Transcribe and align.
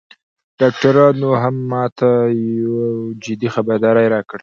ډاکترانو 0.59 1.29
هم 1.41 1.55
ماته 1.71 2.09
یو 2.59 2.75
جدي 3.23 3.47
خبرداری 3.55 4.05
راکړ 4.15 4.37